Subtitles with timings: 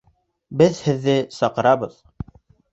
[0.61, 1.15] Беҙ һеҙҙе...
[1.37, 2.03] саҡырабыҙ.